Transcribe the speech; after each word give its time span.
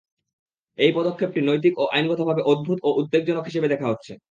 এই 0.79 0.91
পদক্ষেপটি 0.95 1.39
নৈতিক 1.41 1.73
ও 1.77 1.83
আইনগতভাবে 1.93 2.41
অদ্ভুত 2.45 2.77
ও 2.83 2.89
উদ্বেগজনক 2.99 3.43
হিসেবে 3.45 3.67
দেখা 3.67 3.87
হচ্ছে। 3.87 4.11